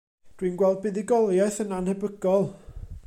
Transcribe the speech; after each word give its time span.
Dwi'n 0.37 0.55
gweld 0.61 0.79
buddugoliaeth 0.85 1.61
yn 1.65 1.77
annhebygol. 1.81 2.49